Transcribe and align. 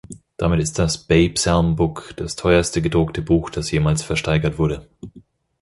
Damit 0.37 0.61
ist 0.61 0.79
das 0.79 0.97
"Bay 0.97 1.29
Psalm 1.29 1.75
Book" 1.75 2.13
das 2.17 2.35
teuerste 2.35 2.81
gedruckte 2.81 3.21
Buch, 3.21 3.51
das 3.51 3.69
jemals 3.69 4.01
versteigert 4.01 4.57
wurde. 4.57 4.89